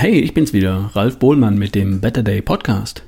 [0.00, 3.02] Hey, ich bin's wieder, Ralf Bohlmann mit dem Better Day Podcast.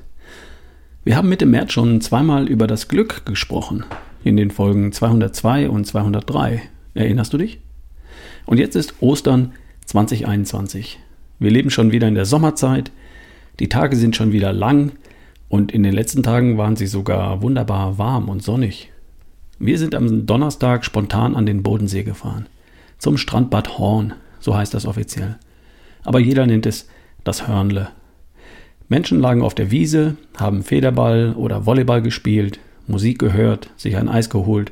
[1.05, 3.85] Wir haben Mitte März schon zweimal über das Glück gesprochen,
[4.25, 6.63] in den Folgen 202 und 203.
[6.93, 7.61] Erinnerst du dich?
[8.45, 9.53] Und jetzt ist Ostern
[9.85, 10.99] 2021.
[11.39, 12.91] Wir leben schon wieder in der Sommerzeit,
[13.61, 14.91] die Tage sind schon wieder lang
[15.47, 18.91] und in den letzten Tagen waren sie sogar wunderbar warm und sonnig.
[19.59, 22.47] Wir sind am Donnerstag spontan an den Bodensee gefahren.
[22.97, 25.37] Zum Strandbad Horn, so heißt das offiziell
[26.03, 26.87] aber jeder nennt es
[27.23, 27.89] das Hörnle.
[28.89, 34.29] Menschen lagen auf der Wiese, haben Federball oder Volleyball gespielt, Musik gehört, sich ein Eis
[34.29, 34.71] geholt.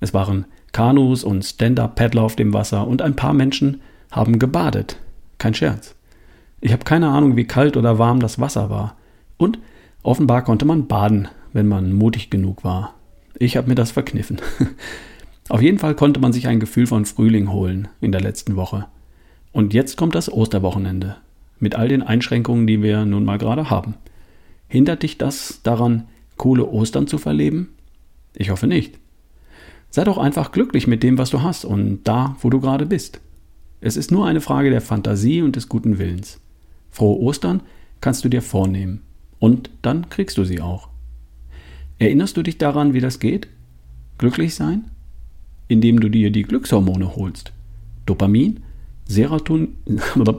[0.00, 3.80] Es waren Kanus und Stand-up-Paddler auf dem Wasser und ein paar Menschen
[4.10, 4.98] haben gebadet.
[5.38, 5.94] Kein Scherz.
[6.60, 8.96] Ich habe keine Ahnung, wie kalt oder warm das Wasser war.
[9.36, 9.58] Und
[10.02, 12.94] offenbar konnte man baden, wenn man mutig genug war.
[13.38, 14.40] Ich habe mir das verkniffen.
[15.48, 18.86] auf jeden Fall konnte man sich ein Gefühl von Frühling holen in der letzten Woche.
[19.56, 21.16] Und jetzt kommt das Osterwochenende
[21.60, 23.94] mit all den Einschränkungen, die wir nun mal gerade haben.
[24.68, 27.70] Hindert dich das daran, coole Ostern zu verleben?
[28.34, 28.98] Ich hoffe nicht.
[29.88, 33.22] Sei doch einfach glücklich mit dem, was du hast und da, wo du gerade bist.
[33.80, 36.38] Es ist nur eine Frage der Fantasie und des guten Willens.
[36.90, 37.62] Frohe Ostern
[38.02, 39.04] kannst du dir vornehmen
[39.38, 40.90] und dann kriegst du sie auch.
[41.98, 43.48] Erinnerst du dich daran, wie das geht?
[44.18, 44.90] Glücklich sein?
[45.66, 47.54] Indem du dir die Glückshormone holst.
[48.04, 48.60] Dopamin,
[49.08, 49.76] Seroton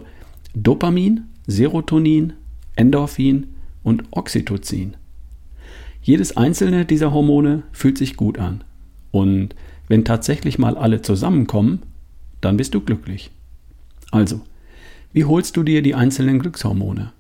[0.54, 2.34] Dopamin, Serotonin,
[2.76, 3.48] Endorphin
[3.84, 4.98] und Oxytocin.
[6.02, 8.64] Jedes einzelne dieser Hormone fühlt sich gut an.
[9.12, 9.56] Und
[9.88, 11.84] wenn tatsächlich mal alle zusammenkommen,
[12.42, 13.32] dann bist du glücklich.
[14.12, 14.42] Also,
[15.14, 17.14] wie holst du dir die einzelnen Glückshormone?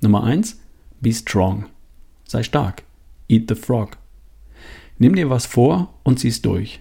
[0.00, 0.60] Nummer 1.
[1.00, 1.66] Be strong.
[2.26, 2.82] Sei stark.
[3.28, 3.96] Eat the frog.
[4.98, 6.80] Nimm dir was vor und zieh's durch.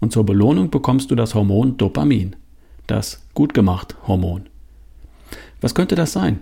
[0.00, 2.36] Und zur Belohnung bekommst du das Hormon Dopamin
[2.86, 4.48] das gut gemacht Hormon.
[5.60, 6.40] Was könnte das sein?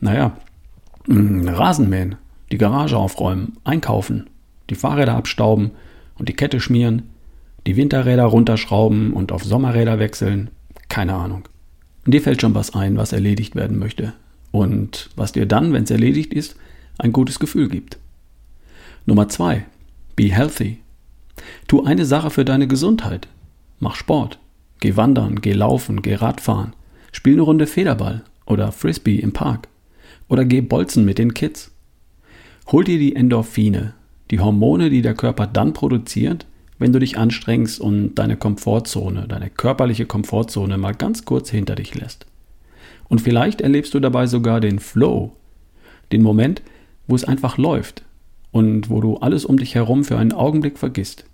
[0.00, 0.36] Naja,
[1.06, 2.16] mm, Rasenmähen,
[2.50, 4.28] die Garage aufräumen, einkaufen,
[4.70, 5.72] die Fahrräder abstauben
[6.16, 7.10] und die Kette schmieren,
[7.66, 10.50] die Winterräder runterschrauben und auf Sommerräder wechseln,
[10.88, 11.48] keine Ahnung.
[12.06, 14.14] Dir fällt schon was ein, was erledigt werden möchte
[14.50, 16.56] und was dir dann, wenn es erledigt ist,
[16.96, 17.98] ein gutes Gefühl gibt.
[19.04, 19.66] Nummer zwei:
[20.16, 20.78] Be healthy.
[21.66, 23.28] Tu eine Sache für deine Gesundheit.
[23.78, 24.38] Mach Sport.
[24.80, 26.74] Geh wandern, geh laufen, geh Radfahren,
[27.12, 29.68] spiel eine Runde Federball oder Frisbee im Park
[30.28, 31.72] oder geh bolzen mit den Kids.
[32.68, 33.94] Hol dir die Endorphine,
[34.30, 36.46] die Hormone, die der Körper dann produziert,
[36.78, 41.94] wenn du dich anstrengst und deine Komfortzone, deine körperliche Komfortzone mal ganz kurz hinter dich
[41.94, 42.26] lässt.
[43.08, 45.32] Und vielleicht erlebst du dabei sogar den Flow,
[46.12, 46.62] den Moment,
[47.06, 48.04] wo es einfach läuft
[48.52, 51.24] und wo du alles um dich herum für einen Augenblick vergisst,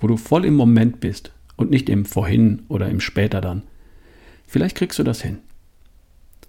[0.00, 3.62] wo du voll im Moment bist und nicht im Vorhin oder im Später dann.
[4.46, 5.38] Vielleicht kriegst du das hin.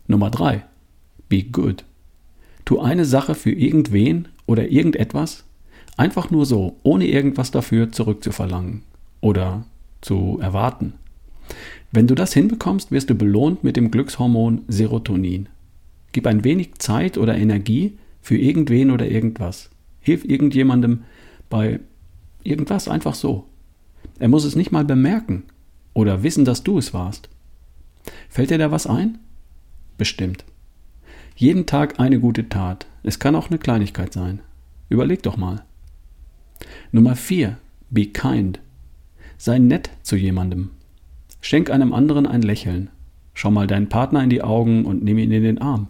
[0.08, 0.66] Nummer drei:
[1.30, 1.84] Be good.
[2.66, 5.46] Tu eine Sache für irgendwen oder irgendetwas,
[5.98, 8.84] einfach nur so, ohne irgendwas dafür zurückzuverlangen
[9.22, 9.66] oder
[10.02, 10.94] zu erwarten.
[11.92, 15.48] Wenn du das hinbekommst, wirst du belohnt mit dem Glückshormon Serotonin.
[16.12, 19.70] Gib ein wenig Zeit oder Energie für irgendwen oder irgendwas.
[20.00, 21.04] Hilf irgendjemandem
[21.50, 21.80] bei
[22.44, 23.46] irgendwas einfach so.
[24.20, 25.44] Er muss es nicht mal bemerken
[25.94, 27.30] oder wissen, dass du es warst.
[28.30, 29.18] Fällt dir da was ein?
[29.98, 30.46] Bestimmt.
[31.36, 32.86] Jeden Tag eine gute Tat.
[33.04, 34.40] Es kann auch eine Kleinigkeit sein.
[34.90, 35.64] Überleg doch mal.
[36.92, 37.58] Nummer 4.
[37.90, 38.60] Be kind.
[39.38, 40.72] Sei nett zu jemandem.
[41.42, 42.90] Schenk einem anderen ein Lächeln.
[43.34, 45.88] Schau mal deinen Partner in die Augen und nimm ihn in den Arm.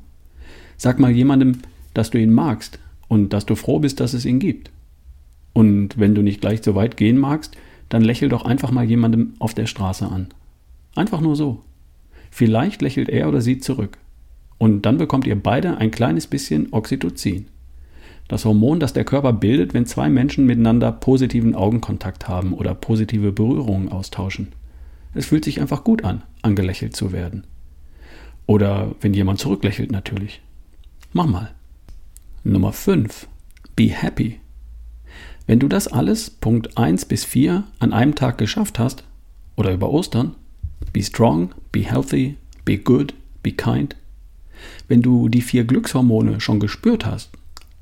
[0.78, 1.59] Sag mal jemandem,
[1.94, 4.72] dass du ihn magst und dass du froh bist, dass es ihn gibt.
[5.53, 7.56] Und wenn du nicht gleich so weit gehen magst,
[7.90, 10.28] dann lächel doch einfach mal jemandem auf der Straße an.
[10.96, 11.62] Einfach nur so.
[12.31, 13.97] Vielleicht lächelt er oder sie zurück.
[14.57, 17.47] Und dann bekommt ihr beide ein kleines bisschen Oxytocin.
[18.28, 23.32] Das Hormon, das der Körper bildet, wenn zwei Menschen miteinander positiven Augenkontakt haben oder positive
[23.32, 24.53] Berührungen austauschen.
[25.14, 27.46] Es fühlt sich einfach gut an, angelächelt zu werden.
[28.47, 30.41] Oder wenn jemand zurücklächelt natürlich.
[31.14, 31.52] Mach mal.
[32.43, 33.28] Nummer 5.
[33.76, 34.40] Be happy.
[35.47, 39.03] Wenn du das alles, Punkt 1 bis 4, an einem Tag geschafft hast,
[39.56, 40.36] oder über Ostern,
[40.92, 43.14] be strong, be healthy, be good,
[43.44, 43.96] be kind,
[44.88, 47.30] wenn du die vier Glückshormone schon gespürt hast,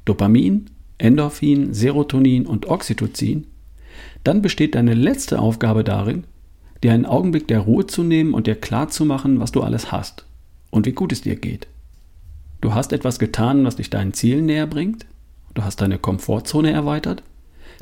[0.04, 0.66] Dopamin,
[0.98, 3.48] Endorphin, Serotonin und Oxytocin,
[4.26, 6.26] dann besteht deine letzte Aufgabe darin,
[6.84, 10.26] dir einen Augenblick der Ruhe zu nehmen und dir klarzumachen, was du alles hast
[10.70, 11.68] und wie gut es dir geht.
[12.60, 15.06] Du hast etwas getan, was dich deinen Zielen näher bringt,
[15.54, 17.24] du hast deine Komfortzone erweitert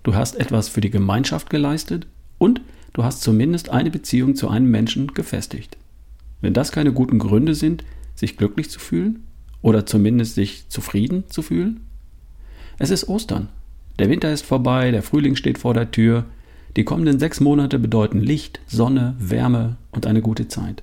[0.03, 2.07] du hast etwas für die Gemeinschaft geleistet
[2.37, 2.61] und
[2.93, 5.77] du hast zumindest eine Beziehung zu einem Menschen gefestigt.
[6.41, 7.83] Wenn das keine guten Gründe sind,
[8.15, 9.23] sich glücklich zu fühlen
[9.61, 11.81] oder zumindest sich zufrieden zu fühlen?
[12.79, 13.49] Es ist Ostern.
[13.99, 16.25] Der Winter ist vorbei, der Frühling steht vor der Tür.
[16.75, 20.81] Die kommenden sechs Monate bedeuten Licht, Sonne, Wärme und eine gute Zeit.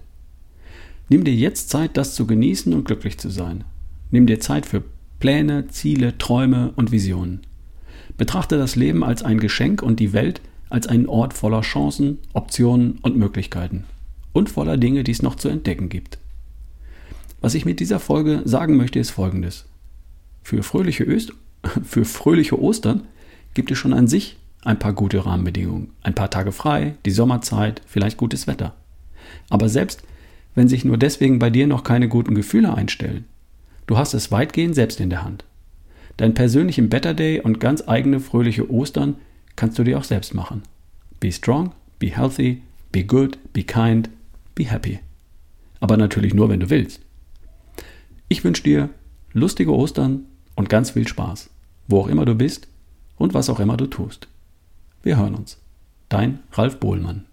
[1.08, 3.64] Nimm dir jetzt Zeit, das zu genießen und glücklich zu sein.
[4.10, 4.84] Nimm dir Zeit für
[5.18, 7.40] Pläne, Ziele, Träume und Visionen.
[8.16, 10.40] Betrachte das Leben als ein Geschenk und die Welt
[10.70, 13.84] als einen Ort voller Chancen, Optionen und Möglichkeiten.
[14.32, 16.18] Und voller Dinge, die es noch zu entdecken gibt.
[17.40, 19.66] Was ich mit dieser Folge sagen möchte, ist folgendes.
[20.42, 21.32] Für fröhliche, Öst
[21.84, 23.02] für fröhliche Ostern
[23.54, 25.90] gibt es schon an sich ein paar gute Rahmenbedingungen.
[26.02, 28.74] Ein paar Tage frei, die Sommerzeit, vielleicht gutes Wetter.
[29.50, 30.02] Aber selbst
[30.54, 33.24] wenn sich nur deswegen bei dir noch keine guten Gefühle einstellen,
[33.86, 35.44] du hast es weitgehend selbst in der Hand.
[36.18, 39.16] Deinen persönlichen Better Day und ganz eigene fröhliche Ostern
[39.56, 40.62] kannst du dir auch selbst machen.
[41.20, 42.62] Be strong, be healthy,
[42.92, 44.10] be good, be kind,
[44.54, 44.98] be happy.
[45.80, 47.00] Aber natürlich nur, wenn du willst.
[48.28, 48.90] Ich wünsche dir
[49.32, 50.24] lustige Ostern
[50.56, 51.50] und ganz viel Spaß,
[51.86, 52.66] wo auch immer du bist
[53.16, 54.26] und was auch immer du tust.
[55.04, 55.58] Wir hören uns.
[56.08, 57.27] Dein Ralf Bohlmann.